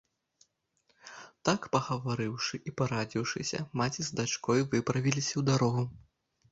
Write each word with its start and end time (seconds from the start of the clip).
Так 1.49 1.67
пагаварыўшы 1.75 2.55
і 2.73 2.73
парадзіўшыся, 2.81 3.59
маці 3.83 4.01
з 4.09 4.21
дачкой 4.23 4.59
выправіліся 4.75 5.33
ў 5.37 5.41
дарогу. 5.55 5.83